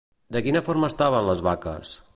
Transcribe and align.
De 0.37 0.41
quina 0.47 0.61
forma 0.69 0.91
estaven 0.93 1.29
les 1.31 1.47
vaques? 1.51 1.95